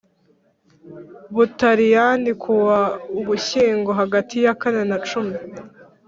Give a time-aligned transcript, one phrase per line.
[1.35, 2.81] Butaliyani ku wa
[3.19, 5.37] Ugushyingo hagati yakane na cumi